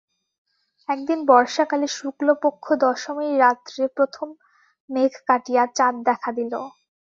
[0.89, 4.27] একদিন বর্ষাকালে শুক্লপক্ষ দশমীর রাত্রে প্রথম
[4.89, 6.53] মেঘ কাটিয়া চাঁদ দেখা দিল।